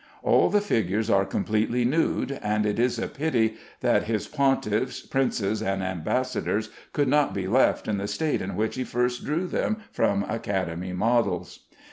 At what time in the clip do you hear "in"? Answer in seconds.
7.87-7.99, 8.41-8.55